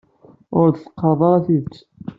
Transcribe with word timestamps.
Ur 0.59 0.67
d-teqqareḍ 0.69 1.21
ara 1.29 1.45
tidet. 1.45 1.77